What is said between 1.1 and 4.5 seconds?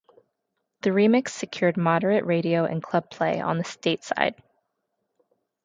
secured moderate radio and club play on the Stateside.